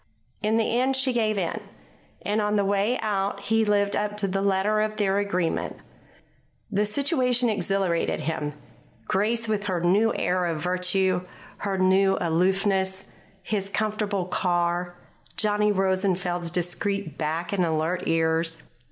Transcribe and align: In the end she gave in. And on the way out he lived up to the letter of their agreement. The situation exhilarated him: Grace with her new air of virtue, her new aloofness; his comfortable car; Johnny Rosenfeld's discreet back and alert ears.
In 0.41 0.57
the 0.57 0.79
end 0.79 0.95
she 0.95 1.13
gave 1.13 1.37
in. 1.37 1.61
And 2.23 2.41
on 2.41 2.55
the 2.55 2.65
way 2.65 2.97
out 3.03 3.39
he 3.41 3.63
lived 3.63 3.95
up 3.95 4.17
to 4.17 4.27
the 4.27 4.41
letter 4.41 4.81
of 4.81 4.95
their 4.97 5.19
agreement. 5.19 5.75
The 6.71 6.87
situation 6.87 7.49
exhilarated 7.51 8.21
him: 8.21 8.53
Grace 9.07 9.47
with 9.47 9.65
her 9.65 9.79
new 9.79 10.11
air 10.15 10.47
of 10.47 10.59
virtue, 10.59 11.21
her 11.57 11.77
new 11.77 12.17
aloofness; 12.19 13.05
his 13.43 13.69
comfortable 13.69 14.25
car; 14.25 14.97
Johnny 15.37 15.71
Rosenfeld's 15.71 16.49
discreet 16.49 17.15
back 17.19 17.53
and 17.53 17.63
alert 17.63 18.07
ears. 18.07 18.63